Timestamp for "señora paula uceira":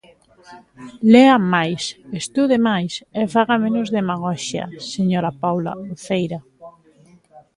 4.93-6.39